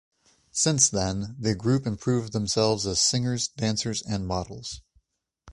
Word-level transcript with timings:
Since 0.49 0.89
then, 0.89 1.35
the 1.39 1.53
group 1.53 1.85
improved 1.85 2.33
themselves 2.33 2.87
as 2.87 2.99
singers, 2.99 3.49
dancers 3.49 4.01
and 4.01 4.25
models. 4.25 4.81